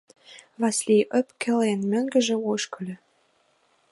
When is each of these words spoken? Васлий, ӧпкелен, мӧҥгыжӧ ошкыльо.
Васлий, 0.59 1.07
ӧпкелен, 1.17 1.79
мӧҥгыжӧ 1.91 2.35
ошкыльо. 2.51 2.95